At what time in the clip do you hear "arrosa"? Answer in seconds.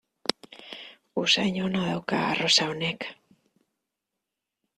2.31-2.67